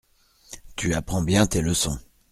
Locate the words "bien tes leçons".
1.21-1.99